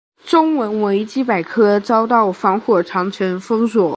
[0.25, 3.87] 中文维基百科遭到防火长城封锁。